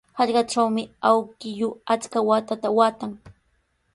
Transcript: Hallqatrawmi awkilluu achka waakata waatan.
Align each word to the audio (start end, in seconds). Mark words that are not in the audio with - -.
Hallqatrawmi 0.19 0.83
awkilluu 1.09 1.69
achka 1.95 2.19
waakata 2.31 2.67
waatan. 2.79 3.11